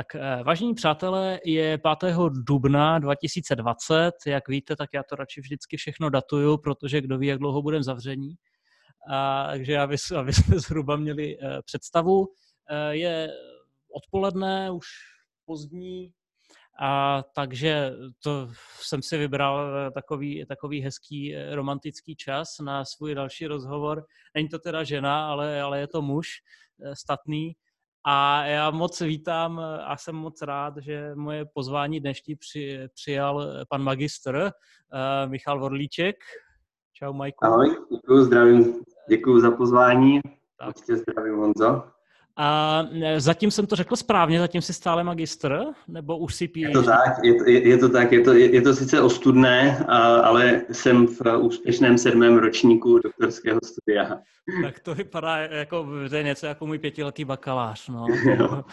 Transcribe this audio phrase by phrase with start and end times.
[0.00, 2.16] Tak eh, vážení přátelé, je 5.
[2.30, 4.12] dubna 2020.
[4.26, 7.84] Jak víte, tak já to radši vždycky všechno datuju, protože kdo ví, jak dlouho budeme
[7.84, 8.34] zavření.
[9.10, 12.18] A, takže aby, aby jsme zhruba měli uh, představu.
[12.20, 12.26] Uh,
[12.90, 13.28] je
[13.94, 14.86] odpoledne, už
[15.44, 16.12] pozdní,
[16.82, 17.92] a takže
[18.22, 18.48] to
[18.80, 24.04] jsem si vybral takový, takový hezký romantický čas na svůj další rozhovor.
[24.34, 26.28] Není to teda žena, ale, ale je to muž
[26.94, 27.52] statný,
[28.04, 33.82] a já moc vítám a jsem moc rád, že moje pozvání dnešní při, přijal pan
[33.82, 36.16] magistr uh, Michal Vorlíček.
[36.92, 37.44] Čau, Majku.
[37.44, 38.84] Ahoj, děkuji, zdravím.
[39.08, 40.20] Děkuji za pozvání.
[40.58, 40.76] Tak.
[40.78, 41.82] zdravím, Honzo.
[42.42, 45.58] A e, zatím jsem to řekl správně, zatím jsi stále magistr,
[45.88, 46.56] nebo už si PhD?
[46.56, 49.00] Je to tak, je to, je, je to tak, je to, je, je to sice
[49.00, 54.18] ostudné, a, ale jsem v úspěšném sedmém ročníku doktorského studia.
[54.62, 58.06] Tak to vypadá jako, to je něco jako můj pětiletý bakalář, no.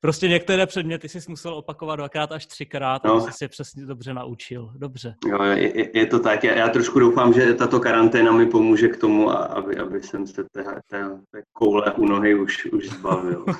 [0.00, 3.12] prostě některé předměty jsi musel opakovat dvakrát až třikrát, no.
[3.12, 4.70] aby jsi se přesně dobře naučil.
[4.76, 5.14] Dobře.
[5.26, 8.96] Jo, je, je to tak, já, já trošku doufám, že tato karanténa mi pomůže k
[8.96, 13.44] tomu, aby, aby jsem se té, té, té koule u nohy už, už zbavil.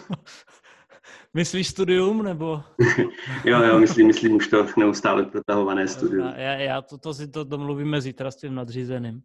[1.35, 2.63] Myslíš studium, nebo?
[3.45, 6.33] jo, jo, myslím, myslím už to neustále protahované studium.
[6.37, 9.21] Já, já to, to si to domluvíme zítra s tím nadřízeným.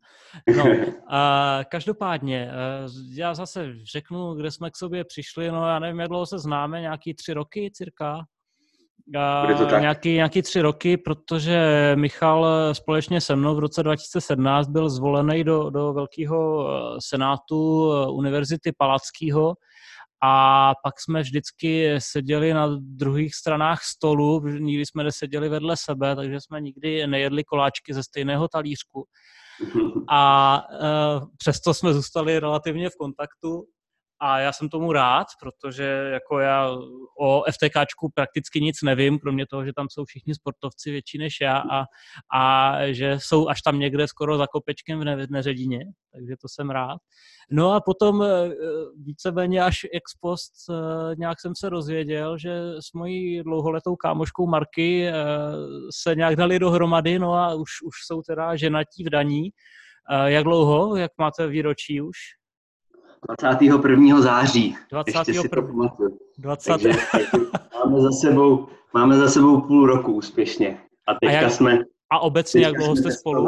[0.58, 0.66] No,
[1.10, 6.10] a každopádně, eh, já zase řeknu, kde jsme k sobě přišli, no já nevím, jak
[6.10, 8.26] dlouho se známe, nějaký tři roky cirka?
[9.18, 9.48] A
[9.80, 15.70] nějaký, nějaký tři roky, protože Michal společně se mnou v roce 2017 byl zvolený do,
[15.70, 19.54] do velkého eh, senátu eh, Univerzity Palackého
[20.26, 26.42] a pak jsme vždycky seděli na druhých stranách stolu, nikdy jsme neseděli vedle sebe, takže
[26.42, 29.06] jsme nikdy nejedli koláčky ze stejného talířku.
[30.10, 30.86] A e,
[31.38, 33.66] přesto jsme zůstali relativně v kontaktu
[34.20, 36.70] a já jsem tomu rád, protože jako já
[37.20, 41.58] o FTKčku prakticky nic nevím, kromě toho, že tam jsou všichni sportovci větší než já
[41.58, 41.84] a,
[42.40, 45.80] a že jsou až tam někde skoro za kopečkem v ne- neředině,
[46.14, 46.98] takže to jsem rád.
[47.52, 48.50] No a potom eh,
[49.04, 55.08] víceméně až ex post eh, nějak jsem se rozvěděl, že s mojí dlouholetou kámoškou Marky
[55.08, 55.14] eh,
[55.96, 59.50] se nějak dali dohromady, no a už, už jsou teda ženatí v daní.
[60.26, 60.96] Jak dlouho?
[60.96, 62.18] Jak máte výročí už?
[63.28, 64.22] 21.
[64.22, 64.76] září.
[64.92, 65.20] 21.
[65.28, 66.18] Ještě si to pamatuju.
[66.38, 66.70] 20.
[66.72, 66.90] Takže,
[67.86, 70.78] máme, za sebou, máme za sebou půl roku úspěšně.
[71.08, 71.80] A teďka a jak, jsme...
[72.10, 73.48] A obecně, jak dlouho jste spolu?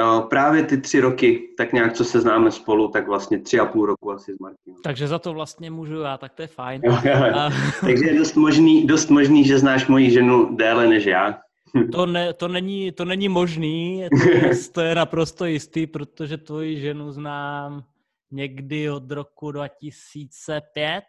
[0.00, 3.66] No, právě ty tři roky, tak nějak, co se známe spolu, tak vlastně tři a
[3.66, 4.82] půl roku asi s Martinem.
[4.82, 6.80] Takže za to vlastně můžu já, tak to je fajn.
[6.84, 7.34] Jo, jo, jo.
[7.36, 7.50] A...
[7.80, 11.38] Takže je dost možný, dost možný, že znáš moji ženu déle než já.
[11.92, 16.80] To, ne, to, není, to není možný, to je, to je naprosto jistý, protože tvoji
[16.80, 17.84] ženu znám
[18.30, 21.04] někdy od roku 2005,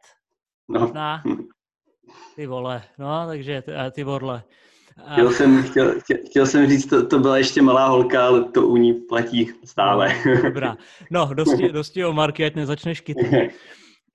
[0.69, 0.79] no.
[0.79, 1.23] možná.
[2.35, 4.43] Ty vole, no, takže ty, ty vodle.
[5.11, 8.67] Chtěl jsem, chtěl, chtěl, chtěl jsem říct, to, to byla ještě malá holka, ale to
[8.67, 10.15] u ní platí stále.
[10.25, 10.77] No, dobrá.
[11.11, 13.51] No, dosti, dosti o Marky, ať nezačneš kytit.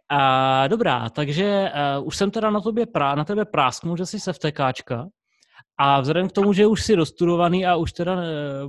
[0.09, 4.21] A, dobrá, takže uh, už jsem teda na, tobě prá, na tebe prásknul, že jsi
[4.21, 5.07] se vtekáčka.
[5.79, 8.21] A vzhledem k tomu, že už jsi dostudovaný a už teda, uh,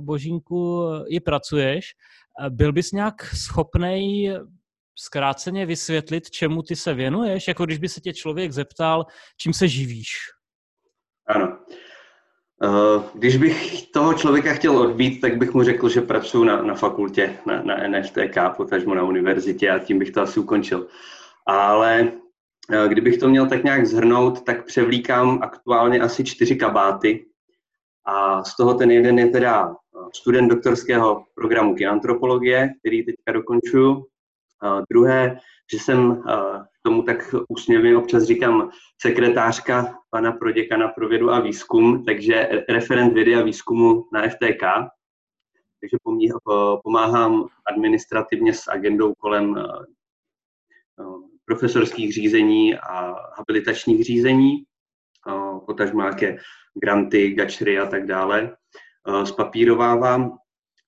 [0.04, 1.94] Božínku, i pracuješ,
[2.48, 4.30] byl bys nějak schopný
[4.98, 7.48] zkráceně vysvětlit, čemu ty se věnuješ?
[7.48, 10.08] Jako když by se tě člověk zeptal, čím se živíš?
[11.26, 11.58] Ano.
[12.64, 16.74] Eh, když bych toho člověka chtěl odbít, tak bych mu řekl, že pracuji na, na
[16.74, 20.86] fakultě, na, na NFTK, potažmo na univerzitě a tím bych to asi ukončil.
[21.46, 22.12] Ale
[22.72, 27.26] eh, kdybych to měl tak nějak zhrnout, tak převlíkám aktuálně asi čtyři kabáty
[28.06, 29.76] a z toho ten jeden je teda
[30.14, 34.06] student doktorského programu kinantropologie, který teďka dokončuju.
[34.62, 35.38] A druhé,
[35.72, 36.22] že jsem
[36.82, 38.70] tomu tak úsměvně občas říkám
[39.02, 44.62] sekretářka pana proděkana pro vědu a výzkum, takže referent vědy a výzkumu na FTK.
[45.80, 45.96] Takže
[46.82, 49.54] pomáhám administrativně s agendou kolem
[51.44, 54.64] profesorských řízení a habilitačních řízení,
[55.66, 56.38] potažmo nějaké
[56.76, 58.56] granty, gačry a tak dále.
[59.24, 60.32] Spapírovávám.
[60.32, 60.36] Eh,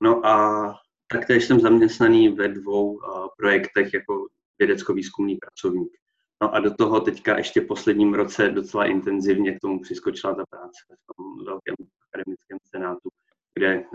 [0.02, 0.74] no a
[1.12, 4.26] taktéž jsem zaměstnaný ve dvou eh, projektech jako
[4.58, 5.92] vědecko-výzkumný pracovník.
[6.42, 10.78] No a do toho teďka ještě posledním roce docela intenzivně k tomu přiskočila ta práce
[10.88, 11.74] v tom velkém
[12.08, 13.08] akademickém senátu,
[13.54, 13.88] kde eh,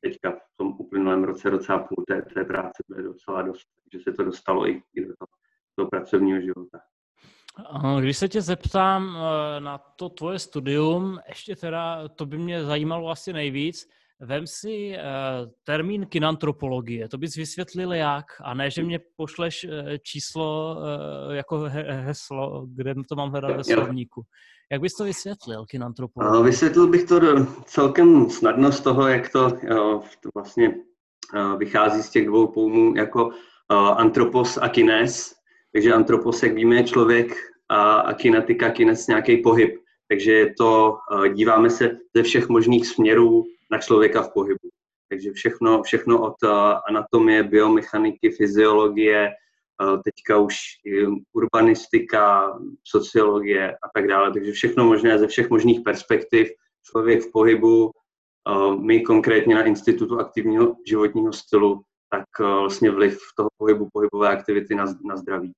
[0.00, 4.04] teďka v tom uplynulém roce, roce a půl té, té práce bude docela dost, takže
[4.04, 5.28] se to dostalo i, do toho,
[5.74, 6.78] toho pracovního života.
[8.00, 9.18] Když se tě zeptám
[9.58, 13.88] na to tvoje studium, ještě teda to by mě zajímalo asi nejvíc,
[14.20, 19.70] vem si uh, termín kinantropologie, to bys vysvětlil jak, a ne, že mě pošleš uh,
[20.02, 20.76] číslo
[21.30, 24.22] jako he- heslo, kde to mám hledat ve slovníku.
[24.72, 26.44] Jak bys to vysvětlil, kinantropologie?
[26.44, 27.20] Vysvětlil bych to
[27.64, 29.50] celkem snadno z toho, jak to,
[30.22, 30.74] to vlastně
[31.58, 33.30] vychází z těch dvou pojmů jako
[33.96, 35.36] antropos a kines.
[35.76, 37.32] Takže antropos, jak víme, je člověk
[37.68, 39.80] a kinetika, kines nějaký pohyb.
[40.08, 40.96] Takže je to,
[41.34, 44.68] díváme se ze všech možných směrů na člověka v pohybu.
[45.08, 46.34] Takže všechno, všechno od
[46.88, 49.30] anatomie, biomechaniky, fyziologie,
[50.04, 50.56] teďka už
[51.32, 54.32] urbanistika, sociologie a tak dále.
[54.32, 56.48] Takže všechno možné ze všech možných perspektiv.
[56.90, 57.90] Člověk v pohybu,
[58.80, 64.84] my konkrétně na Institutu aktivního životního stylu, tak vlastně vliv toho pohybu, pohybové aktivity na,
[65.04, 65.52] na zdraví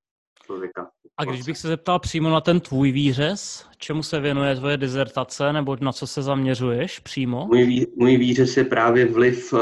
[0.49, 0.91] člověka.
[1.17, 5.53] A když bych se zeptal přímo na ten tvůj výřez, čemu se věnuje tvoje dizertace,
[5.53, 7.47] nebo na co se zaměřuješ přímo?
[7.47, 9.61] Můj, můj výřez je právě vliv uh,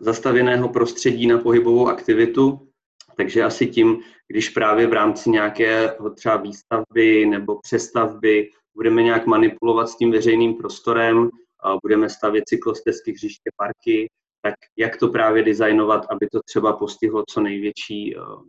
[0.00, 2.68] zastavěného prostředí na pohybovou aktivitu,
[3.16, 3.98] takže asi tím,
[4.28, 10.54] když právě v rámci nějaké třeba výstavby nebo přestavby budeme nějak manipulovat s tím veřejným
[10.54, 11.30] prostorem, uh,
[11.82, 14.06] budeme stavět cyklostezky, hřiště, parky,
[14.42, 18.42] tak jak to právě designovat, aby to třeba postihlo co největší uh,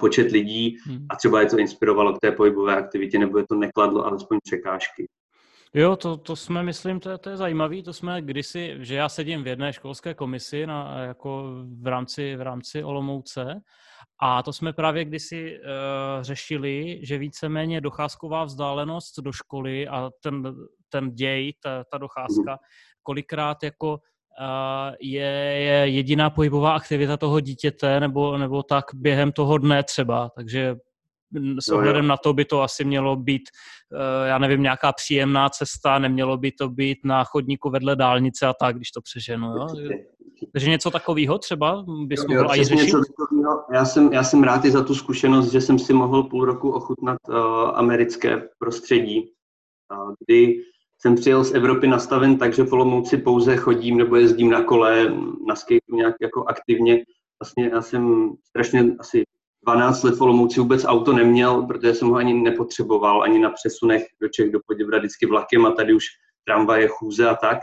[0.00, 1.06] počet lidí hmm.
[1.08, 5.06] a třeba je to inspirovalo k té pohybové aktivitě, nebo je to nekladlo alespoň překážky.
[5.74, 9.08] Jo, to, to jsme, myslím, to je, to je zajímavé, to jsme kdysi, že já
[9.08, 11.44] sedím v jedné školské komisi na, jako
[11.82, 13.60] v rámci, v rámci Olomouce
[14.22, 20.54] a to jsme právě kdysi uh, řešili, že víceméně docházková vzdálenost do školy a ten,
[20.88, 22.58] ten děj, ta, ta docházka,
[23.02, 23.98] kolikrát jako
[25.00, 30.76] je, je jediná pohybová aktivita toho dítěte nebo, nebo tak během toho dne třeba, takže
[31.60, 33.42] s ohledem na to by to asi mělo být,
[33.92, 38.52] eh, já nevím, nějaká příjemná cesta, nemělo by to být na chodníku vedle dálnice a
[38.60, 39.46] tak, když to přeženu.
[39.46, 39.66] Jo?
[40.52, 42.94] Takže něco takového třeba bys jo, mohl jo, i řešit?
[43.72, 46.70] Já jsem, já jsem rád i za tu zkušenost, že jsem si mohl půl roku
[46.70, 47.34] ochutnat uh,
[47.74, 50.60] americké prostředí, uh, kdy
[51.06, 55.14] jsem přijel z Evropy nastaven tak, že v Olomouci pouze chodím nebo jezdím na kole,
[55.46, 57.04] na skateu nějak jako aktivně.
[57.40, 59.24] Vlastně já jsem strašně asi
[59.62, 64.06] 12 let v Olomouci vůbec auto neměl, protože jsem ho ani nepotřeboval, ani na přesunech
[64.22, 66.04] do Čech, do Poděbra vždycky vlakem a tady už
[66.46, 67.58] tramvaje, chůze a tak.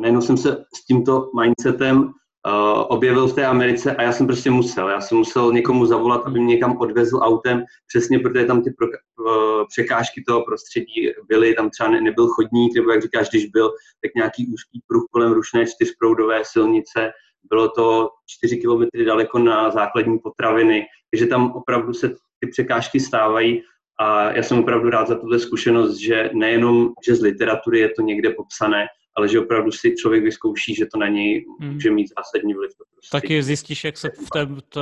[0.00, 2.12] Najednou jsem se s tímto mindsetem
[2.46, 4.88] uh, objevil v té Americe a já jsem prostě musel.
[4.88, 9.64] Já jsem musel někomu zavolat, aby mě někam odvezl autem, přesně protože tam ty uh,
[9.68, 14.14] překážky toho prostředí byly, tam třeba ne, nebyl chodník, nebo jak říkáš, když byl, tak
[14.16, 17.10] nějaký úzký pruh kolem rušné čtyřproudové silnice,
[17.50, 22.08] bylo to čtyři kilometry daleko na základní potraviny, takže tam opravdu se
[22.40, 23.62] ty překážky stávají
[24.00, 28.02] a já jsem opravdu rád za tuhle zkušenost, že nejenom, že z literatury je to
[28.02, 28.86] někde popsané,
[29.18, 31.72] ale že opravdu si člověk vyzkouší, že to na něj hmm.
[31.72, 32.70] může mít zásadní vliv.
[32.76, 33.08] Prostě.
[33.12, 34.80] Taky zjistíš, jak se v té, té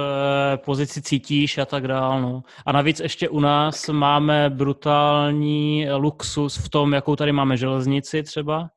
[0.65, 2.23] pozici cítíš a tak dál.
[2.23, 2.43] No.
[2.67, 8.69] A navíc ještě u nás máme brutální luxus v tom, jakou tady máme železnici třeba,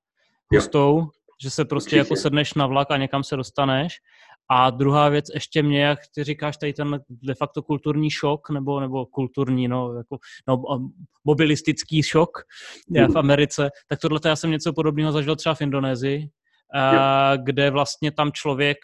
[0.54, 1.08] hustou,
[1.42, 1.98] že se prostě Určitě.
[1.98, 3.98] jako sedneš na vlak a někam se dostaneš.
[4.52, 8.80] A druhá věc ještě mě, jak ty říkáš, tady ten de facto kulturní šok, nebo,
[8.80, 10.18] nebo kulturní, no, jako,
[10.48, 10.64] no,
[11.26, 12.30] mobilistický šok
[13.14, 16.30] v Americe, tak tohle já jsem něco podobného zažil třeba v Indonésii,
[16.76, 18.78] a, kde vlastně tam člověk,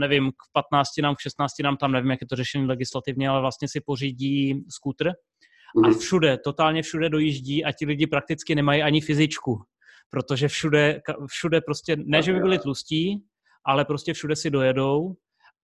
[0.00, 3.40] nevím, k 15 nám, k 16 nám, tam nevím, jak je to řešení legislativně, ale
[3.40, 5.98] vlastně si pořídí skútr a mhm.
[5.98, 9.62] všude, totálně všude dojíždí a ti lidi prakticky nemají ani fyzičku,
[10.10, 13.24] protože všude, všude prostě, ne, že by byli tlustí,
[13.64, 15.14] ale prostě všude si dojedou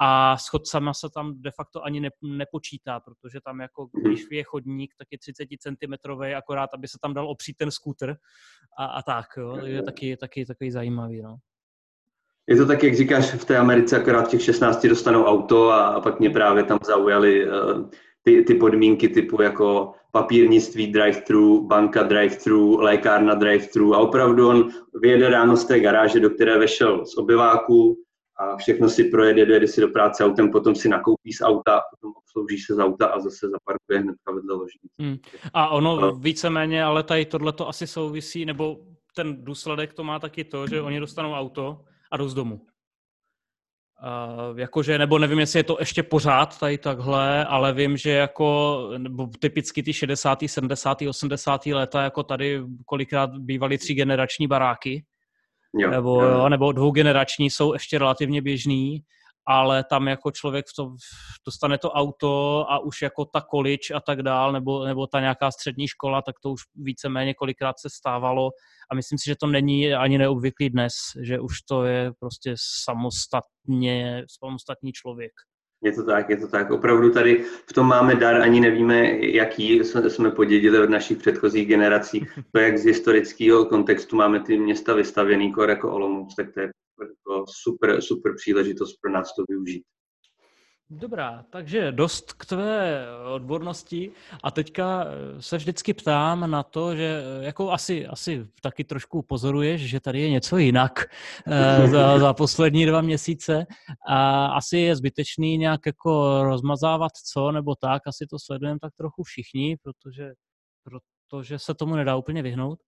[0.03, 4.05] a s chodcama se tam de facto ani ne, nepočítá, protože tam jako, mhm.
[4.05, 8.15] když je chodník, tak je 30 cm, akorát, aby se tam dal opřít ten skútr
[8.79, 9.57] a, a tak, jo.
[9.65, 11.37] je taky, taky takový zajímavý, no.
[12.47, 16.01] Je to tak, jak říkáš, v té Americe akorát těch 16 dostanou auto a, a
[16.01, 17.91] pak mě právě tam zaujaly uh,
[18.23, 24.69] ty, ty podmínky typu jako papírnictví drive-thru, banka drive-thru, lékárna drive-thru a opravdu on
[25.03, 27.97] vyjede ráno z té garáže, do které vešel z obyváku
[28.41, 32.13] a všechno si projede, dojede si do práce autem, potom si nakoupí z auta, potom
[32.17, 34.95] obslouží se z auta a zase zaparkuje hned vedle ložnice.
[34.99, 35.17] Hmm.
[35.55, 36.15] A ono no.
[36.15, 38.77] víceméně, ale tady tohle to asi souvisí, nebo
[39.17, 41.81] ten důsledek to má taky to, že oni dostanou auto
[42.13, 42.61] a jdou z domu.
[44.51, 48.91] Uh, jakože, nebo nevím, jestli je to ještě pořád tady takhle, ale vím, že jako,
[48.99, 51.67] nebo typicky ty 60., 70., 80.
[51.67, 55.05] léta, jako tady kolikrát bývaly tři generační baráky,
[55.79, 56.49] jo, nebo, jo.
[56.49, 59.03] nebo dvougenerační jsou ještě relativně běžný
[59.47, 60.97] ale tam jako člověk v tom,
[61.47, 65.51] dostane to auto a už jako ta količ a tak dál, nebo, nebo ta nějaká
[65.51, 68.51] střední škola, tak to už víceméně kolikrát se stávalo
[68.91, 70.93] a myslím si, že to není ani neobvyklý dnes,
[71.23, 72.55] že už to je prostě
[72.85, 75.33] samostatně, samostatný člověk.
[75.83, 76.71] Je to tak, je to tak.
[76.71, 82.27] Opravdu tady v tom máme dar, ani nevíme, jaký jsme podědili od našich předchozích generací.
[82.53, 86.71] To, jak z historického kontextu máme ty města vystavěný, jako Olomouc, tak to je
[87.01, 89.83] jako super, super příležitost pro nás to využít.
[90.93, 97.23] Dobrá, takže dost k tvé odbornosti a teďka eh, se vždycky ptám na to, že
[97.23, 100.93] eh, jako asi, asi taky trošku pozoruješ, že tady je něco jinak
[101.47, 103.67] eh, za, za poslední dva měsíce
[104.09, 109.23] a asi je zbytečný nějak jako rozmazávat co nebo tak, asi to sledujeme tak trochu
[109.23, 110.33] všichni, protože,
[110.85, 112.79] protože se tomu nedá úplně vyhnout.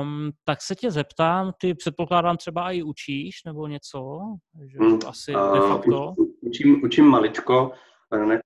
[0.00, 4.18] Um, tak se tě zeptám, ty předpokládám třeba i učíš nebo něco?
[4.72, 6.14] Že hmm, asi de facto.
[6.46, 7.72] Učím, učím maličko.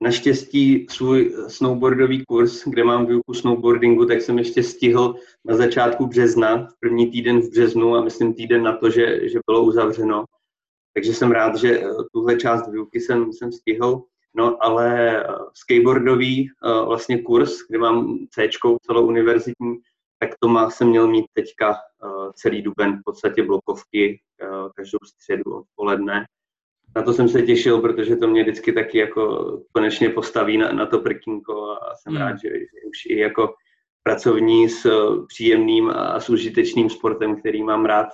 [0.01, 5.15] naštěstí svůj snowboardový kurz, kde mám výuku snowboardingu, tak jsem ještě stihl
[5.45, 9.63] na začátku března, první týden v březnu a myslím týden na to, že, že bylo
[9.63, 10.25] uzavřeno.
[10.93, 14.03] Takže jsem rád, že eh, tuhle část výuky jsem, jsem stihl.
[14.35, 18.49] No ale eh, skateboardový eh, vlastně kurz, kde mám C
[18.81, 19.77] celou univerzitní,
[20.19, 21.75] tak to má jsem měl mít teďka
[22.33, 24.19] celý duben, v podstatě blokovky
[24.75, 26.25] každou středu odpoledne.
[26.95, 30.85] Na to jsem se těšil, protože to mě vždycky taky jako konečně postaví na, na
[30.85, 32.21] to prkínko a jsem hmm.
[32.21, 33.53] rád, že, že už i jako
[34.03, 38.07] pracovní s uh, příjemným a s užitečným sportem, který mám rád,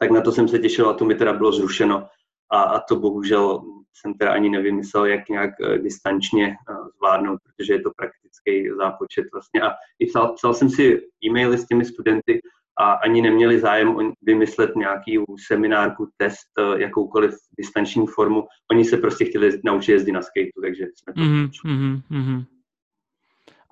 [0.00, 2.08] tak na to jsem se těšil a to mi teda bylo zrušeno.
[2.50, 3.62] A, a to bohužel
[3.94, 9.24] jsem teda ani nevymyslel, jak nějak uh, distančně uh, zvládnout, protože je to praktický zápočet
[9.32, 9.62] vlastně.
[9.62, 12.40] A i psal, psal jsem si e-maily s těmi studenty
[12.80, 18.44] a ani neměli zájem vymyslet nějaký seminárku, test, uh, jakoukoliv distanční formu.
[18.70, 22.44] Oni se prostě chtěli naučit jezdit na skateu, takže jsme to mm-hmm, mm-hmm.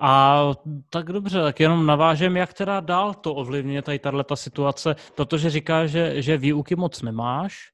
[0.03, 0.45] A
[0.91, 5.87] tak dobře, tak jenom navážem, jak teda dál to ovlivňuje tady tato situace, protože říká,
[5.87, 7.71] že, že výuky moc nemáš,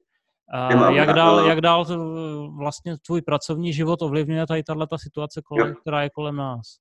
[0.69, 1.97] Nemám, jak, dál, jak dál to,
[2.57, 6.77] vlastně tvůj pracovní život ovlivňuje tady tato situace, kolem, která je kolem nás?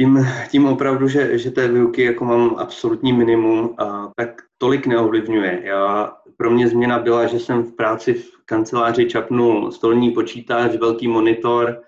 [0.00, 5.60] Tím, tím opravdu, že, že té výuky jako mám absolutní minimum, a tak tolik neovlivňuje.
[5.64, 11.08] Já, pro mě změna byla, že jsem v práci v kanceláři čapnul stolní počítač, velký
[11.08, 11.82] monitor,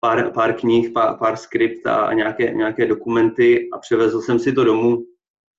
[0.00, 4.64] pár, pár knih, pár, pár skript a, nějaké, nějaké dokumenty a převezl jsem si to
[4.64, 4.98] domů.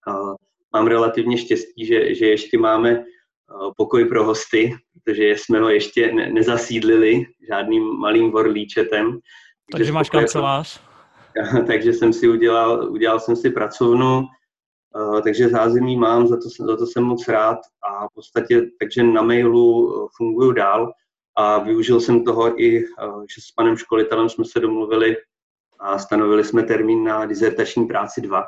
[0.07, 0.13] A
[0.74, 3.03] mám relativně štěstí, že, že ještě máme
[3.77, 9.19] pokoj pro hosty, protože jsme ho ještě ne- nezasídlili žádným malým vorlíčetem.
[9.72, 10.92] Takže máš kancelář?
[11.68, 14.24] takže jsem si udělal, udělal jsem si pracovnu,
[15.24, 17.58] takže zázemí mám, za to, za to jsem moc rád.
[17.84, 20.94] A v podstatě takže na mailu funguju dál.
[21.36, 25.16] A využil jsem toho i, uh, že s panem školitelem jsme se domluvili
[25.80, 28.44] a stanovili jsme termín na dizertační práci 2,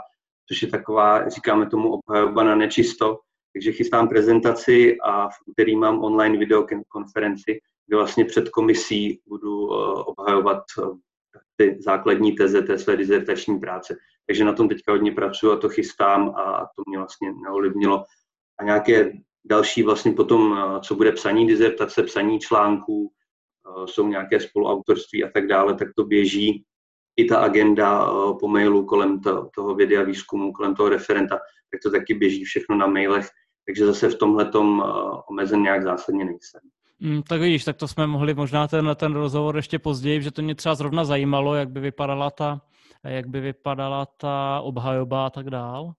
[0.47, 3.19] což je taková, říkáme tomu, obhajoba na nečisto,
[3.53, 10.03] takže chystám prezentaci a v úterý mám online videokonferenci, kde vlastně před komisí budu eh,
[10.05, 10.63] obhajovat
[11.55, 13.97] ty základní teze té své dizertační práce.
[14.27, 18.03] Takže na tom teďka hodně pracuji a to chystám a to mě vlastně neolivnilo.
[18.59, 19.11] A nějaké
[19.45, 23.11] další vlastně potom, eh, co bude psaní dizertace, psaní článků,
[23.85, 26.63] jsou nějaké spoluautorství a tak dále, tak to běží.
[27.17, 31.35] I ta agenda po mailu kolem to, toho videa výzkumu, kolem toho referenta,
[31.71, 33.29] tak to taky běží všechno na mailech
[33.65, 36.61] takže zase v tomhle tom eh, omezen nějak zásadně nejsem.
[37.05, 40.41] Mm, tak vidíš, tak to jsme mohli možná ten, ten rozhovor ještě později, že to
[40.41, 42.61] mě třeba zrovna zajímalo, jak by vypadala ta,
[43.03, 45.93] jak by vypadala ta obhajoba a tak dál.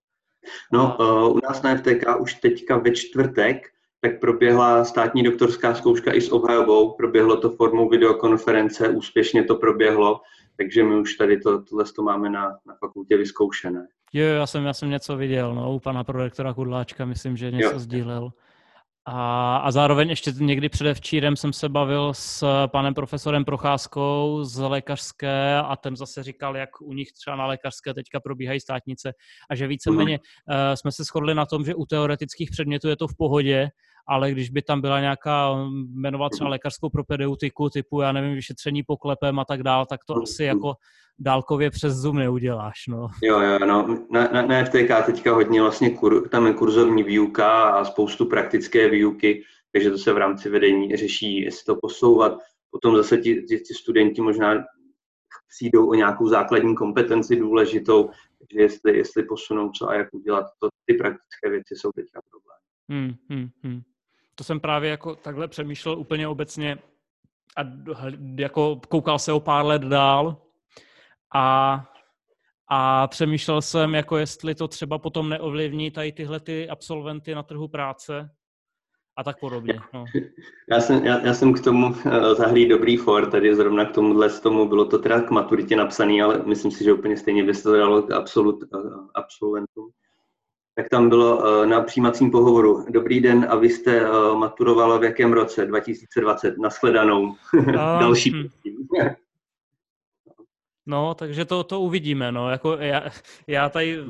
[0.73, 3.67] No, uh, u nás na FTK už teďka ve čtvrtek
[4.01, 10.21] tak proběhla státní doktorská zkouška i s obhajobou, proběhlo to formou videokonference, úspěšně to proběhlo,
[10.57, 13.87] takže my už tady to, tohle to máme na, na fakultě vyzkoušené.
[14.13, 17.73] Jo, já jsem, já jsem něco viděl, no, u pana prorektora Kudláčka, myslím, že něco
[17.73, 17.79] jo.
[17.79, 18.33] sdílel.
[19.09, 25.57] A, a zároveň ještě někdy předevčírem jsem se bavil s panem profesorem Procházkou z lékařské
[25.57, 29.13] a ten zase říkal, jak u nich třeba na lékařské teďka probíhají státnice
[29.51, 33.09] a že víceméně uh, jsme se shodli na tom, že u teoretických předmětů je to
[33.09, 33.69] v pohodě,
[34.07, 35.55] ale když by tam byla nějaká,
[35.95, 40.45] jmenovat třeba lékařskou propedeutiku typu, já nevím, vyšetření poklepem a tak dál, tak to asi
[40.45, 40.75] jako
[41.19, 43.09] dálkově přes Zoom neuděláš, no.
[43.23, 47.63] Jo, jo, no, na, na, na FTK teďka hodně vlastně, kur, tam je kurzovní výuka
[47.63, 52.39] a spoustu praktické výuky, takže to se v rámci vedení řeší, jestli to posouvat.
[52.71, 54.55] Potom zase ti, ti, ti studenti možná
[55.49, 60.69] přijdou o nějakou základní kompetenci důležitou, takže jestli, jestli posunou co a jak udělat, to
[60.87, 62.59] ty praktické věci jsou teďka problém.
[62.89, 63.81] Hmm, hmm, hmm.
[64.39, 66.79] To jsem právě jako takhle přemýšlel úplně obecně
[67.57, 67.61] a
[68.39, 70.37] jako koukal se o pár let dál
[71.35, 71.85] a,
[72.71, 77.69] a přemýšlel jsem, jako jestli to třeba potom neovlivní tady tyhle ty absolventy na trhu
[77.69, 78.31] práce
[79.19, 79.81] a tak podobně.
[79.95, 80.05] No.
[80.71, 81.95] Já, jsem, já, já jsem k tomu uh,
[82.35, 86.23] zahlí dobrý for, tady zrovna k tomuhle z tomu, bylo to teda k maturitě napsaný,
[86.23, 89.91] ale myslím si, že úplně stejně by se to dalo k absolut, uh, absolventům.
[90.79, 92.87] Tak tam bylo uh, na přijímacím pohovoru.
[92.91, 95.67] Dobrý den, a vy jste uh, maturovala v jakém roce?
[95.67, 96.59] 2020.
[96.59, 97.35] Naschledanou.
[97.73, 98.31] Další.
[98.31, 98.49] Hm.
[100.89, 103.11] No, takže to, to uvidíme, no, jako já,
[103.47, 104.05] já tady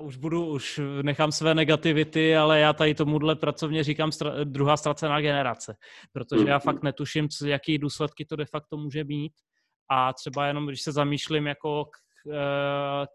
[0.00, 5.20] už budu, už nechám své negativity, ale já tady tomuhle pracovně říkám stra, druhá ztracená
[5.20, 5.76] generace,
[6.12, 9.32] protože já fakt netuším, co, jaký důsledky to de facto může mít
[9.90, 11.84] a třeba jenom, když se zamýšlím, jako
[12.26, 12.32] uh,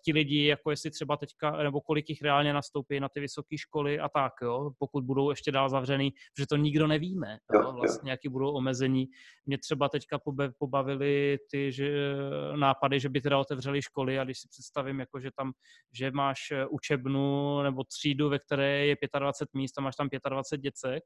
[0.06, 4.00] ti lidi, jako jestli třeba teďka, nebo kolik jich reálně nastoupí na ty vysoké školy
[4.00, 8.30] a tak, jo, pokud budou ještě dál zavřený, že to nikdo nevíme, jo, vlastně jaký
[8.30, 9.06] budou omezení.
[9.46, 10.20] Mě třeba teďka
[10.60, 12.16] pobavili ty že,
[12.56, 15.52] nápady, že by teda otevřeli školy a když si představím, jako že tam,
[15.94, 20.62] že máš eh, učebnu nebo třídu, ve které je 25 míst a máš tam 25
[20.62, 21.04] děcek,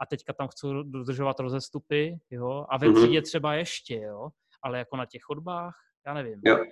[0.00, 2.96] a teďka tam chcou dodržovat rozestupy, jo, a ve mhm.
[2.96, 4.28] třídě třeba ještě, jo,
[4.62, 5.74] ale jako na těch chodbách,
[6.06, 6.40] já nevím.
[6.44, 6.64] Jo.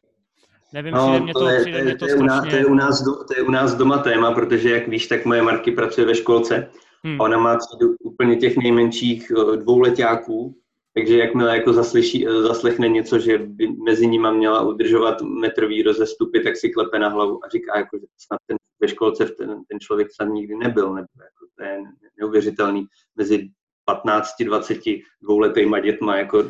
[0.72, 2.50] Nevím, no, přijde mě to, to, je, přijde mě to, to, je, strašně...
[2.50, 5.42] to, je u nás, to je u nás doma téma, protože jak víš, tak moje
[5.42, 6.70] Marky pracuje ve školce
[7.04, 7.20] hmm.
[7.20, 10.54] a ona má třídu úplně těch nejmenších eh, dvouletáků,
[10.94, 16.40] takže jakmile jako zaslyší, eh, zaslechne něco, že by mezi nimi měla udržovat metrový rozestupy,
[16.40, 19.80] tak si klepe na hlavu a říká, jako, že snad ten, ve školce ten, ten
[19.80, 21.82] člověk snad nikdy nebyl, nebo jako, to je
[22.20, 22.86] neuvěřitelný.
[23.16, 23.48] Mezi
[23.84, 24.78] 15, 20,
[25.22, 26.44] dvouletýma dětma, jako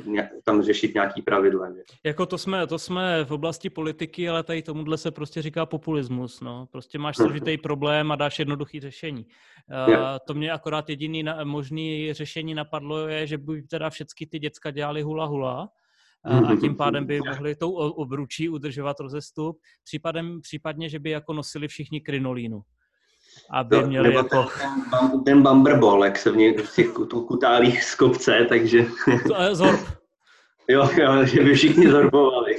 [0.45, 1.71] tam řešit nějaký pravidla.
[1.71, 1.81] Že?
[2.05, 6.41] Jako to jsme, to jsme v oblasti politiky, ale tady tomuhle se prostě říká populismus.
[6.41, 6.67] No.
[6.71, 9.27] Prostě máš složitý problém a dáš jednoduchý řešení.
[9.89, 9.97] Uh,
[10.27, 14.71] to mě akorát jediný na, možný řešení napadlo je, že by teda všechny ty děcka
[14.71, 15.69] dělali hula hula,
[16.25, 21.69] a tím pádem by mohli tou obručí udržovat rozestup, případem, případně, že by jako nosili
[21.69, 22.63] všichni krinolínu
[23.51, 24.47] aby to, měli jako...
[24.91, 26.89] Ten, ten bumberball, jak se v, něj, v těch
[27.27, 28.85] kutálích z kopce, takže...
[29.29, 29.81] To je zorb.
[30.69, 32.55] jo, jo, že by všichni zorbovali.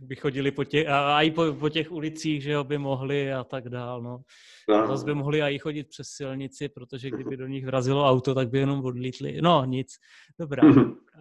[0.00, 3.44] by chodili po těch, a i po, po těch ulicích, že jo, by mohli a
[3.44, 4.22] tak dál, no.
[4.68, 4.86] no.
[4.86, 8.58] Zase by mohli i chodit přes silnici, protože kdyby do nich vrazilo auto, tak by
[8.58, 9.42] jenom odlítli.
[9.42, 9.88] No, nic.
[10.38, 10.62] Dobrá.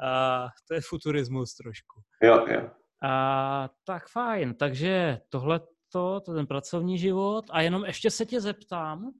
[0.01, 2.01] A to je futurismus trošku.
[2.23, 2.69] Jo, jo.
[3.03, 5.59] A, tak fajn, takže tohle
[5.91, 7.45] to, to ten pracovní život.
[7.49, 9.11] A jenom ještě se tě zeptám,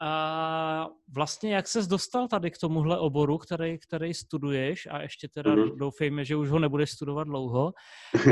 [0.00, 5.54] a vlastně jak ses dostal tady k tomuhle oboru, který, který studuješ a ještě teda
[5.54, 5.76] mm-hmm.
[5.76, 7.72] doufejme, že už ho nebudeš studovat dlouho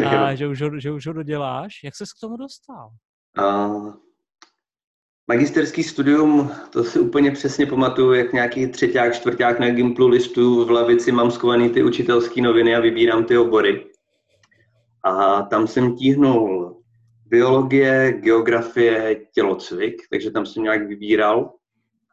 [0.06, 1.72] a že už ho, že už ho doděláš.
[1.84, 2.90] Jak ses k tomu dostal?
[3.38, 3.94] Uh,
[5.28, 10.70] magisterský studium, to si úplně přesně pamatuju, jak nějaký třeták, čtvrták na Gimplu listu v
[10.70, 13.86] lavici mám skovaný ty učitelské noviny a vybírám ty obory.
[15.04, 16.73] A tam jsem tíhnul
[17.26, 21.52] biologie, geografie, tělocvik, takže tam jsem nějak vybíral.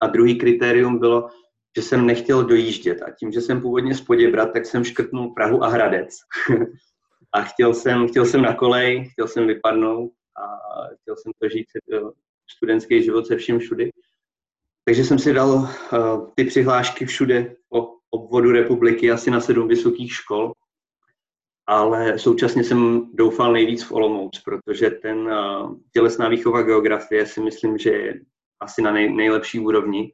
[0.01, 1.29] A druhý kritérium bylo,
[1.77, 3.01] že jsem nechtěl dojíždět.
[3.01, 6.17] A tím, že jsem původně z Poděbrat, tak jsem škrtnul Prahu a Hradec.
[7.33, 10.45] a chtěl jsem, chtěl jsem na kolej, chtěl jsem vypadnout a
[11.01, 11.99] chtěl jsem to žít eh,
[12.55, 13.91] studentský život se vším všudy.
[14.85, 15.69] Takže jsem si dal uh,
[16.35, 20.53] ty přihlášky všude o obvodu republiky, asi na sedm vysokých škol
[21.67, 27.77] ale současně jsem doufal nejvíc v Olomouc, protože ten uh, tělesná výchova geografie si myslím,
[27.77, 28.21] že je
[28.59, 30.11] asi na nej, nejlepší úrovni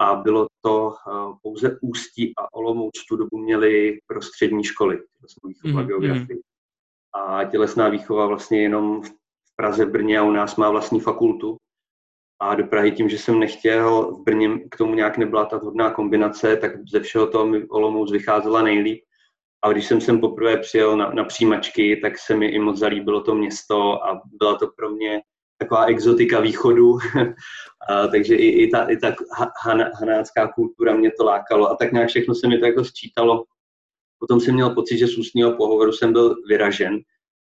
[0.00, 5.82] a bylo to uh, pouze Ústí a Olomouc tu dobu měli prostřední školy tělesná výchova
[5.82, 5.86] mm-hmm.
[5.86, 6.38] geografie.
[7.14, 9.10] A tělesná výchova vlastně jenom v
[9.56, 11.56] Praze, v Brně a u nás má vlastní fakultu.
[12.40, 15.90] A do Prahy tím, že jsem nechtěl, v Brně k tomu nějak nebyla ta vhodná
[15.90, 19.04] kombinace, tak ze všeho toho mi Olomouc vycházela nejlíp
[19.66, 23.20] a když jsem sem poprvé přijel na, na přijímačky, tak se mi i moc zalíbilo
[23.20, 25.20] to město a byla to pro mě
[25.58, 26.98] taková exotika východu,
[27.88, 29.14] a, takže i, i ta, i ta
[29.64, 31.70] han, hanácká kultura mě to lákalo.
[31.70, 33.44] A tak nějak všechno se mi to jako sčítalo.
[34.18, 36.98] Potom jsem měl pocit, že z ústního pohovoru jsem byl vyražen.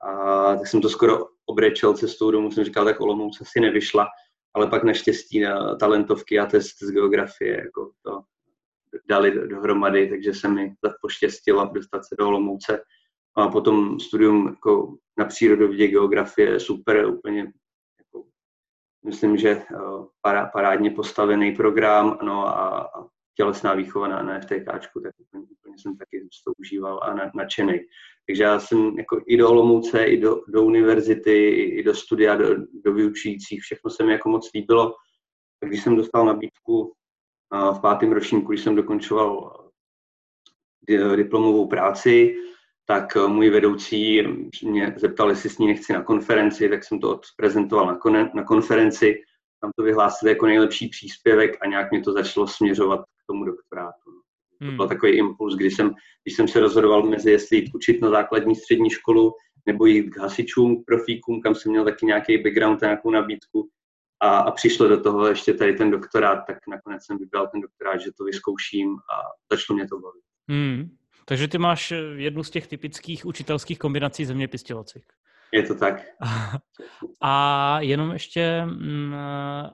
[0.03, 4.07] A tak jsem to skoro obrečel cestou domů, jsem říkal, tak Olomouc asi nevyšla,
[4.55, 8.21] ale pak naštěstí na talentovky a test z geografie, jako to,
[9.09, 12.83] dali dohromady, takže se mi poštěstilo dostat se do Olomouce.
[13.37, 17.53] A potom studium jako na přírodovědě geografie super, úplně
[17.99, 18.27] jako,
[19.05, 19.77] myslím, že eh,
[20.21, 25.97] pará, parádně postavený program no a, a tělesná výchova na, FTKčku, tak úplně, úplně jsem
[25.97, 27.81] taky to užíval a na, nadšený.
[28.27, 32.57] Takže já jsem jako i do Olomouce, i do, do univerzity, i do studia, do,
[32.85, 34.95] do vyučujících, všechno se mi jako moc líbilo.
[35.61, 36.93] Tak když jsem dostal nabídku
[37.53, 39.53] v pátém ročníku, když jsem dokončoval
[41.17, 42.37] diplomovou práci,
[42.85, 44.23] tak můj vedoucí
[44.65, 48.45] mě zeptal, jestli s ní nechci na konferenci, tak jsem to odprezentoval na, kon- na
[48.45, 49.23] konferenci.
[49.61, 54.11] Tam to vyhlásili jako nejlepší příspěvek a nějak mě to začalo směřovat k tomu doktorátu.
[54.61, 54.71] Hmm.
[54.71, 58.11] To byl takový impuls, když jsem, když jsem se rozhodoval mezi jestli jít učit na
[58.11, 59.33] základní střední školu
[59.67, 63.69] nebo jít k hasičům, k profíkům, kam jsem měl taky nějaký background a nějakou nabídku.
[64.21, 68.01] A, a přišlo do toho ještě tady ten doktorát, tak nakonec jsem vybral ten doktorát,
[68.01, 69.17] že to vyzkouším a
[69.53, 70.23] začalo mě to bavit.
[70.49, 70.97] Hmm.
[71.25, 75.05] Takže ty máš jednu z těch typických učitelských kombinací zeměpis tělocvik.
[75.53, 76.03] Je to tak.
[77.23, 79.15] A jenom ještě, mm,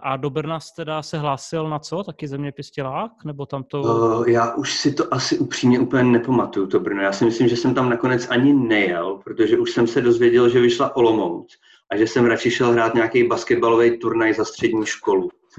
[0.01, 2.03] a do Brna teda se hlásil na co?
[2.03, 3.25] Taky zeměpistělák?
[3.25, 3.81] Nebo tam to...
[3.81, 7.03] Uh, já už si to asi upřímně úplně nepamatuju, to Brno.
[7.03, 10.61] Já si myslím, že jsem tam nakonec ani nejel, protože už jsem se dozvěděl, že
[10.61, 11.57] vyšla Olomouc
[11.93, 15.29] a že jsem radši šel hrát nějaký basketbalový turnaj za střední školu.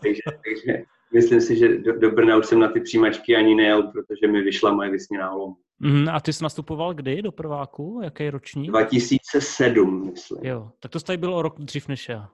[0.00, 0.82] takže, takže
[1.14, 4.42] myslím si, že do, do Brna už jsem na ty přijímačky ani nejel, protože mi
[4.42, 5.58] vyšla moje vysněná Olomouc.
[5.80, 8.00] Mm, a ty jsi nastupoval kdy do prváku?
[8.04, 8.70] Jaký ročník?
[8.70, 10.38] 2007, myslím.
[10.42, 12.30] Jo, tak to tady bylo o rok dřív než já.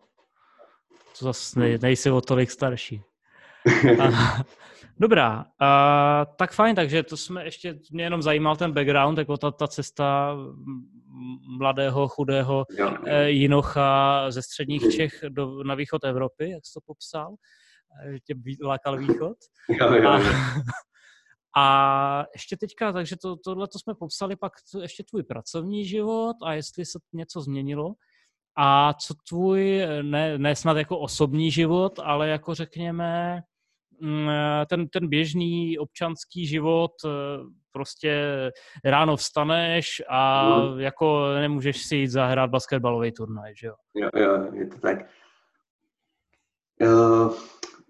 [1.19, 3.03] To zase ne, nejsi o tolik starší.
[4.01, 4.11] a,
[4.99, 9.51] dobrá, a, tak fajn, takže to jsme ještě, mě jenom zajímal ten background, jako ta,
[9.51, 10.37] ta cesta
[11.59, 12.97] mladého, chudého jo.
[13.07, 17.35] Eh, jinocha ze středních Čech do, na východ Evropy, jak jsi to popsal,
[18.07, 19.37] eh, tě lákal východ.
[19.69, 20.11] Jo, jo, jo.
[20.11, 20.21] A,
[21.57, 26.37] a ještě teďka, takže to, tohle to jsme popsali, pak to, ještě tvůj pracovní život
[26.43, 27.95] a jestli se něco změnilo.
[28.57, 33.43] A co tvůj, ne, ne snad jako osobní život, ale jako řekněme,
[34.01, 34.29] mm,
[34.69, 37.11] ten, ten běžný občanský život, eh,
[37.75, 38.31] prostě
[38.85, 40.79] ráno vstaneš a no.
[40.79, 43.75] jako nemůžeš si jít zahrát basketbalový turnaj, že jo?
[43.95, 44.99] Jo, jo, je to tak.
[46.81, 47.35] Uh,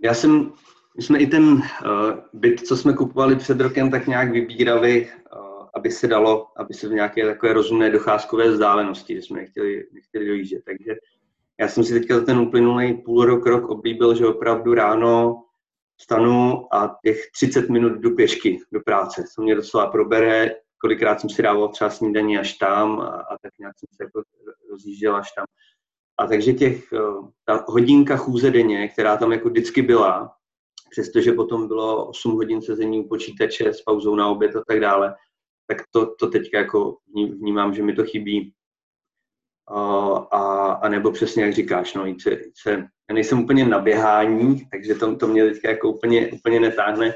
[0.05, 0.53] já jsem
[0.97, 1.61] my jsme i ten uh,
[2.33, 6.88] byt, co jsme kupovali před rokem, tak nějak vybírali, uh, aby se dalo, aby se
[6.88, 10.64] v nějaké takové rozumné docházkové vzdálenosti, že jsme nechtěli, nechtěli dojíždět.
[10.64, 10.94] Takže
[11.61, 15.44] já jsem si teďka za ten uplynulý půl rok, rok oblíbil, že opravdu ráno
[16.00, 19.24] stanu a těch 30 minut jdu pěšky do práce.
[19.37, 23.52] To mě docela probere, kolikrát jsem si dával třeba snídaní až tam a, a tak
[23.59, 24.22] nějak jsem se jako
[24.70, 25.46] rozjížděl až tam.
[26.18, 30.33] A takže těch, uh, ta hodinka chůze denně, která tam jako vždycky byla,
[30.90, 35.14] přestože potom bylo 8 hodin sezení u počítače s pauzou na oběd a tak dále,
[35.66, 38.52] tak to, to teďka jako vnímám, že mi to chybí.
[39.68, 42.70] A, a nebo přesně jak říkáš, no, jít se, jít se,
[43.11, 47.14] já nejsem úplně na běhání, takže to, to mě teďka jako úplně, úplně netáhne,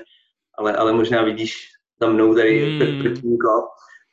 [0.58, 1.68] ale, ale možná vidíš
[2.00, 3.02] za mnou tady hmm.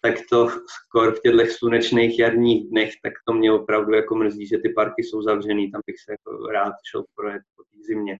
[0.02, 0.50] tak to
[0.86, 5.04] skoro v těchto slunečných jarních dnech, tak to mě opravdu jako mrzí, že ty parky
[5.04, 8.18] jsou zavřený, tam bych se jako rád šel projet po té zimě.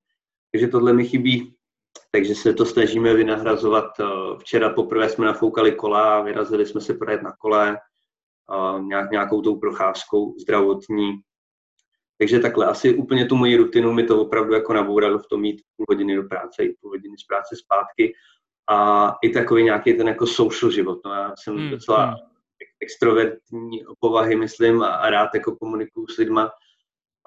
[0.52, 1.56] Takže tohle mi chybí,
[2.12, 4.00] takže se to snažíme vynahrazovat.
[4.00, 4.06] Eh,
[4.40, 7.78] včera poprvé jsme nafoukali kola, vyrazili jsme se projet na kole,
[8.82, 11.14] nějak, nějakou tou procházkou zdravotní.
[12.18, 15.62] Takže takhle, asi úplně tu moji rutinu mi to opravdu jako nabouralo v tom mít
[15.78, 18.14] půl hodiny do práce, i půl hodiny z práce zpátky
[18.70, 21.00] a i takový nějaký ten jako social život.
[21.06, 22.16] No, já jsem hmm, docela hmm.
[22.82, 26.52] extrovertní povahy, myslím, a, a rád jako komunikuju s lidma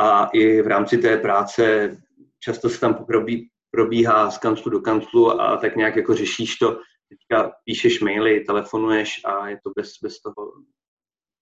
[0.00, 1.96] a i v rámci té práce
[2.40, 6.81] často se tam probí, probíhá z kanclu do kanclu a tak nějak jako řešíš to,
[7.09, 10.35] teďka píšeš maily, telefonuješ a je to bez, bez toho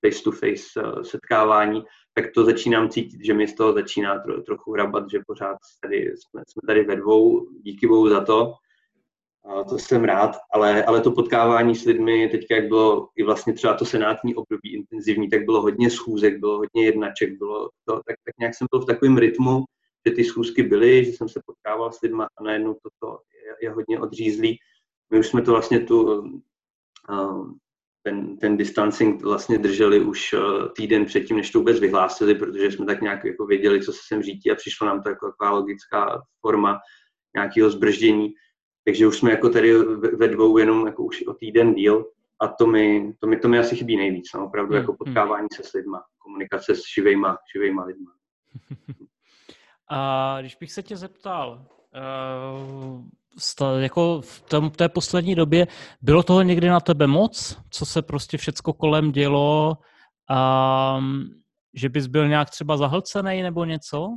[0.01, 5.11] face-to-face uh, setkávání, tak to začínám cítit, že mi z toho začíná tro, trochu hrabat,
[5.11, 8.53] že pořád tady, jsme, jsme tady ve dvou, díky bohu za to,
[9.47, 13.53] a to jsem rád, ale, ale to potkávání s lidmi, teďka jak bylo i vlastně
[13.53, 18.17] třeba to senátní období intenzivní, tak bylo hodně schůzek, bylo hodně jednaček, bylo to, tak,
[18.25, 19.65] tak nějak jsem byl v takovém rytmu,
[20.07, 23.71] že ty schůzky byly, že jsem se potkával s lidmi a najednou toto je, je
[23.71, 24.59] hodně odřízlý.
[25.11, 26.03] My už jsme to vlastně tu,
[27.11, 27.51] uh,
[28.07, 32.87] ten, ten distancing vlastně drželi už uh, týden předtím, než to vůbec vyhlásili, protože jsme
[32.87, 36.23] tak nějak jako věděli, co se sem řítí a přišlo nám to jako taková logická
[36.41, 36.79] forma
[37.37, 38.35] nějakého zbrždění.
[38.85, 39.75] Takže už jsme jako tady
[40.17, 42.05] ve dvou jenom jako už o týden díl
[42.41, 44.81] a to mi, to mi, to mi asi chybí nejvíc, no, opravdu hmm.
[44.81, 44.97] jako hmm.
[44.97, 48.13] potkávání se s lidma, komunikace s živejma, živejma lidma.
[49.91, 51.67] A když bych se tě zeptal,
[51.97, 53.03] uh,
[53.79, 55.67] jako v tom, té poslední době,
[56.03, 59.77] bylo toho někdy na tebe moc, co se prostě všecko kolem dělo,
[60.99, 61.25] um,
[61.75, 64.09] že bys byl nějak třeba zahlcený nebo něco?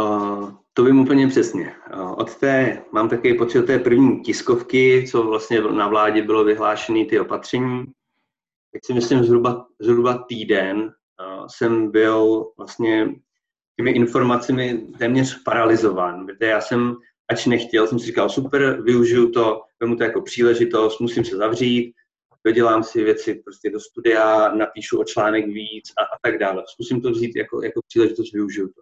[0.00, 1.74] Uh, to vím úplně přesně.
[1.94, 6.44] Uh, od té, mám takový pocit od té první tiskovky, co vlastně na vládě bylo
[6.44, 7.84] vyhlášené ty opatření,
[8.72, 13.14] tak si myslím zhruba, zhruba týden uh, jsem byl vlastně
[13.76, 16.26] těmi informacemi téměř paralizován.
[16.26, 16.96] Víte, já jsem,
[17.30, 21.94] ač nechtěl, jsem si říkal, super, využiju to, vemu to jako příležitost, musím se zavřít,
[22.46, 26.62] dodělám si věci prostě do studia, napíšu o článek víc a, a tak dále.
[26.66, 28.80] Zkusím to vzít jako, jako příležitost, využiju to.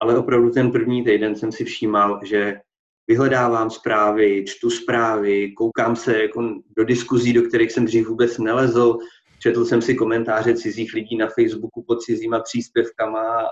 [0.00, 2.60] Ale opravdu ten první týden jsem si všímal, že
[3.08, 8.98] vyhledávám zprávy, čtu zprávy, koukám se jako do diskuzí, do kterých jsem dřív vůbec nelezl,
[9.38, 13.44] četl jsem si komentáře cizích lidí na Facebooku pod cizíma příspěvkama a,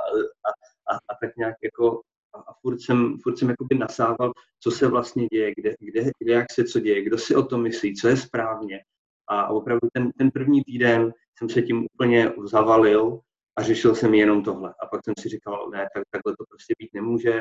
[0.90, 2.00] a, a tak nějak jako
[2.36, 6.32] a, a furt jsem, furt jsem jakoby nasával, co se vlastně děje, kde, kde, kde,
[6.32, 8.80] jak se co děje, kdo si o tom myslí, co je správně.
[9.28, 13.20] A opravdu ten, ten první týden jsem se tím úplně zavalil
[13.58, 14.74] a řešil jsem jenom tohle.
[14.82, 17.40] A pak jsem si říkal, ne, tak, takhle to prostě být nemůže.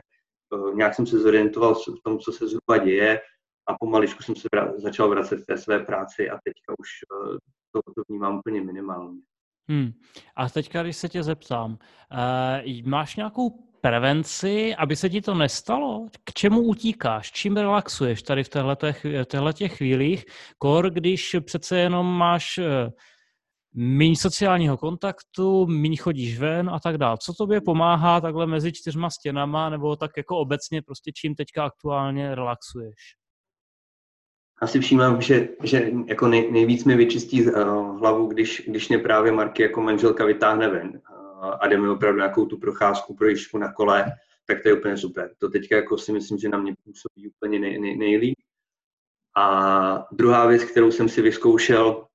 [0.73, 3.19] Nějak jsem se zorientoval v tom, co se zhruba děje
[3.67, 7.37] a pomaličku jsem se začal vracet v té své práci a teďka už eh,
[7.71, 9.19] to, to vnímám úplně minimálně.
[9.69, 9.91] Hmm.
[10.35, 13.49] A teďka, když se tě zeptám, uh, máš nějakou
[13.85, 16.07] prevenci, aby se ti to nestalo?
[16.23, 17.31] K čemu utíkáš?
[17.31, 20.25] Čím relaxuješ tady v těchto těch chvílích?
[20.57, 22.65] Kor, když přece jenom máš uh,
[23.73, 27.17] méně sociálního kontaktu, méně chodíš ven a tak dále.
[27.21, 32.35] Co tobě pomáhá takhle mezi čtyřma stěnama, nebo tak jako obecně prostě čím teďka aktuálně
[32.35, 33.15] relaxuješ?
[34.61, 37.51] Asi všímám, že, že jako nej, nejvíc mi vyčistí uh,
[37.99, 42.45] hlavu, když, když mě právě Marky jako manželka vytáhne ven uh, a jdeme opravdu nějakou
[42.45, 44.05] tu procházku, projížďku na kole,
[44.47, 45.31] tak to je úplně super.
[45.37, 48.37] To teďka jako si myslím, že na mě působí úplně nej, nej, nejlíp.
[49.37, 52.07] A druhá věc, kterou jsem si vyzkoušel,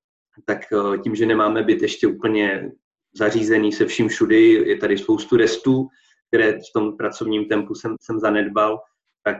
[0.45, 2.71] tak uh, tím, že nemáme byt ještě úplně
[3.15, 5.89] zařízený se vším všudy, je tady spoustu restů,
[6.29, 8.81] které v tom pracovním tempu jsem, jsem zanedbal,
[9.23, 9.37] tak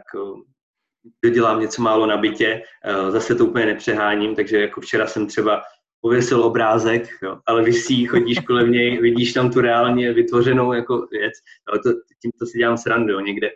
[1.25, 5.63] dodělám něco málo na bytě, eh, zase to úplně nepřeháním, takže jako včera jsem třeba
[6.01, 11.33] pověsil obrázek, jo, ale vysí, chodíš kolem něj, vidíš tam tu reálně vytvořenou jako věc,
[11.69, 11.91] ale to,
[12.23, 13.51] tímto si dělám srandu, jo, někde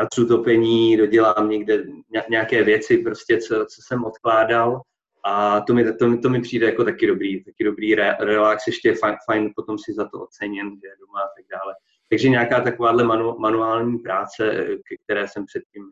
[0.00, 1.84] natřu topení, dodělám někde
[2.30, 4.80] nějaké věci, prostě, co, co jsem odkládal.
[5.24, 8.88] A to mi, to, to mi přijde jako taky dobrý, taky dobrý re, relax, ještě
[8.88, 11.74] je fajn, fajn potom si za to oceněn, že je doma a tak dále.
[12.10, 14.66] Takže nějaká takováhle manu, manuální práce,
[15.04, 15.90] které jsem předtím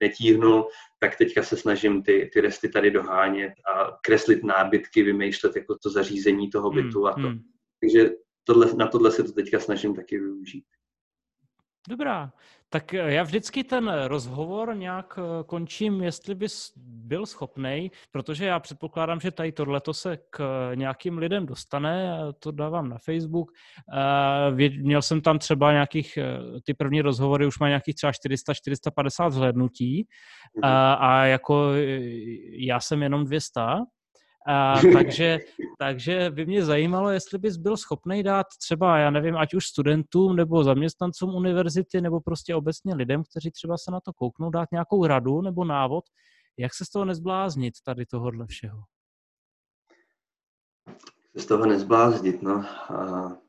[0.00, 0.68] netíhnul,
[1.00, 5.90] tak teďka se snažím ty, ty resty tady dohánět a kreslit nábytky, vymýšlet jako to
[5.90, 7.20] zařízení toho hmm, bytu a to.
[7.20, 7.38] Hmm.
[7.80, 8.10] Takže
[8.44, 10.64] tohle, na tohle se to teďka snažím taky využít.
[11.88, 12.32] Dobrá.
[12.68, 18.60] Tak eh, já vždycky ten rozhovor nějak eh, končím, jestli bys byl schopný, protože já
[18.60, 20.40] předpokládám, že tady tohleto se k
[20.72, 23.52] eh, nějakým lidem dostane, to dávám na Facebook.
[24.80, 26.18] Měl jsem tam třeba nějakých,
[26.64, 30.06] ty první rozhovory už mají nějakých třeba 400-450 zhlédnutí
[30.56, 30.64] mhm.
[30.64, 31.70] a, a jako
[32.58, 33.60] já jsem jenom 200,
[34.46, 35.38] a, takže,
[35.78, 40.36] takže by mě zajímalo, jestli bys byl schopný dát třeba, já nevím, ať už studentům
[40.36, 45.06] nebo zaměstnancům univerzity, nebo prostě obecně lidem, kteří třeba se na to kouknou, dát nějakou
[45.06, 46.04] radu nebo návod,
[46.58, 48.82] jak se z toho nezbláznit tady tohohle všeho.
[51.36, 52.64] Z toho nezbláznit, no.
[52.88, 53.43] A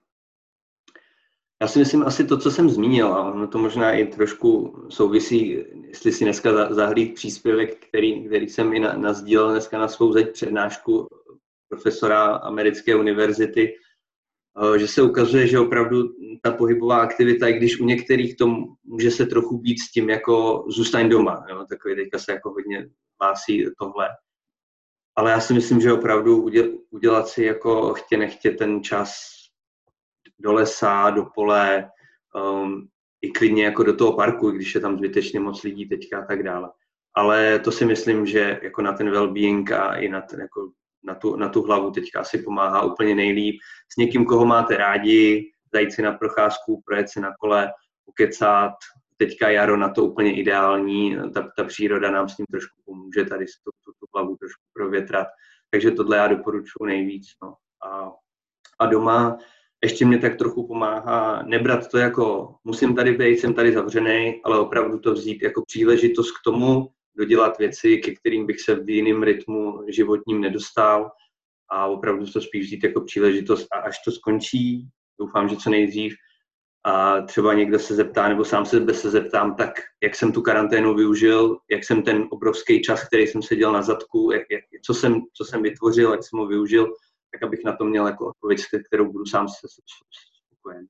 [1.61, 5.63] já si myslím asi to, co jsem zmínil, a ono to možná i trošku souvisí,
[5.87, 10.31] jestli si dneska zahlíd příspěvek, který, který jsem i na, nazdílel dneska na svou zeď
[10.31, 11.07] přednášku
[11.69, 13.73] profesora americké univerzity,
[14.75, 16.03] eh, že se ukazuje, že opravdu
[16.41, 18.47] ta pohybová aktivita, i když u některých to
[18.83, 21.65] může se trochu být s tím jako zůstaň doma, jo?
[21.69, 22.89] takový teďka se jako hodně
[23.21, 24.09] hlásí tohle.
[25.17, 26.49] Ale já si myslím, že opravdu
[26.89, 29.34] udělat si jako chtě nechtě ten čas
[30.39, 31.89] do lesa, do pole,
[32.35, 32.87] um,
[33.21, 36.43] i klidně jako do toho parku, když je tam zbytečně moc lidí teďka a tak
[36.43, 36.69] dále.
[37.15, 40.71] Ale to si myslím, že jako na ten well-being a i na, ten, jako
[41.03, 43.59] na, tu, na tu hlavu teďka asi pomáhá úplně nejlíp.
[43.93, 47.71] S někým, koho máte rádi, zajít si na procházku, projet si na kole,
[48.05, 48.73] ukecat.
[49.17, 53.45] Teďka jaro na to úplně ideální, ta, ta příroda nám s tím trošku pomůže tady
[53.45, 55.27] tu, tu, tu hlavu trošku provětrat.
[55.71, 57.27] Takže tohle já doporučuji nejvíc.
[57.43, 57.55] No.
[57.89, 58.11] A,
[58.79, 59.37] a doma
[59.85, 64.59] ještě mě tak trochu pomáhá nebrat to jako musím tady být, jsem tady zavřený, ale
[64.59, 69.23] opravdu to vzít jako příležitost k tomu, dodělat věci, ke kterým bych se v jiném
[69.23, 71.11] rytmu životním nedostal.
[71.71, 74.87] A opravdu to spíš vzít jako příležitost a až to skončí,
[75.19, 76.13] doufám, že co nejdřív,
[76.85, 80.95] a třeba někdo se zeptá, nebo sám se se zeptám, tak jak jsem tu karanténu
[80.95, 85.21] využil, jak jsem ten obrovský čas, který jsem seděl na zadku, jak, jak, co, jsem,
[85.33, 86.93] co jsem vytvořil, jak jsem ho využil,
[87.35, 89.67] tak abych na to měl jako odpověď, kterou budu sám se
[90.53, 90.85] spokojen.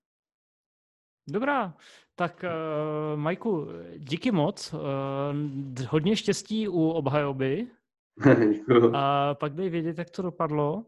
[1.29, 1.73] Dobrá,
[2.15, 4.73] tak uh, Majku, díky moc.
[4.73, 4.79] Uh,
[5.89, 7.67] hodně štěstí u obhajoby.
[8.93, 10.85] a pak dej vědět, jak to dopadlo.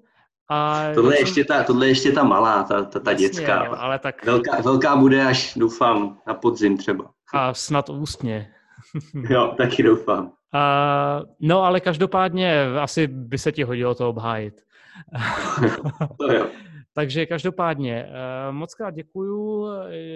[0.50, 3.66] A tohle, je ještě ta, tohle je ještě ta malá, ta, ta, ta Jasně, dětská.
[3.66, 4.26] Jo, ale tak...
[4.26, 7.12] velká, velká bude až, doufám, na podzim třeba.
[7.34, 8.54] A snad ústně.
[9.30, 10.26] jo, taky doufám.
[10.26, 14.67] Uh, no, ale každopádně asi by se ti hodilo to obhájit.
[16.94, 19.68] Takže každopádně uh, moc krát děkuju,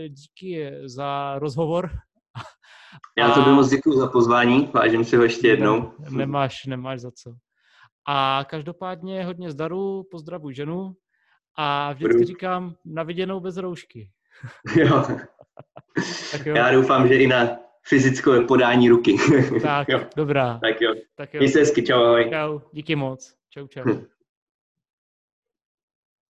[0.07, 1.89] díky za rozhovor.
[3.17, 5.93] Já to moc děkuji za pozvání, vážím si ho ještě jednou.
[6.09, 7.33] Nemáš, nemáš za co.
[8.07, 10.93] A každopádně hodně zdaru, pozdravuj ženu
[11.57, 14.09] a vždycky říkám na viděnou bez roušky.
[14.75, 15.03] jo.
[16.31, 16.55] tak jo.
[16.55, 19.17] Já doufám, že i na fyzické podání ruky.
[19.61, 20.01] tak, jo.
[20.15, 20.59] dobrá.
[20.63, 20.95] Tak jo.
[21.15, 21.39] Tak jo.
[21.39, 22.29] Měj se hezky, čau, ahoj.
[22.29, 23.33] Čau, díky moc.
[23.49, 23.83] Čau, čau.